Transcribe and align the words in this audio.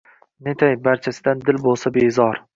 Netay, 0.47 0.73
barchasidan 0.87 1.45
dil 1.51 1.61
bo‘lsa 1.69 1.95
bezor— 2.01 2.43